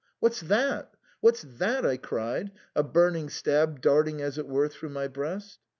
[0.19, 0.95] "What's that?
[1.19, 5.59] what's that?" I cried, a burning stab darting as it were through my breast.